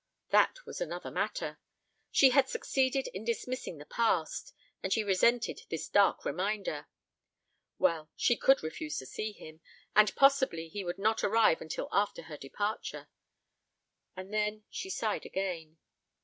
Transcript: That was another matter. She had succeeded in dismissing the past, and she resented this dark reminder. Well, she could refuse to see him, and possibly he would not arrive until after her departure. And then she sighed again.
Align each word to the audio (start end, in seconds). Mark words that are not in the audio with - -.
That 0.31 0.65
was 0.65 0.81
another 0.81 1.11
matter. 1.11 1.59
She 2.09 2.31
had 2.31 2.49
succeeded 2.49 3.05
in 3.13 3.23
dismissing 3.23 3.77
the 3.77 3.85
past, 3.85 4.51
and 4.81 4.91
she 4.91 5.03
resented 5.03 5.61
this 5.69 5.87
dark 5.87 6.25
reminder. 6.25 6.87
Well, 7.77 8.09
she 8.15 8.35
could 8.35 8.63
refuse 8.63 8.97
to 8.97 9.05
see 9.05 9.31
him, 9.31 9.61
and 9.95 10.15
possibly 10.15 10.69
he 10.69 10.83
would 10.83 10.97
not 10.97 11.23
arrive 11.23 11.61
until 11.61 11.87
after 11.91 12.23
her 12.23 12.37
departure. 12.37 13.09
And 14.15 14.33
then 14.33 14.63
she 14.71 14.89
sighed 14.89 15.23
again. 15.27 15.77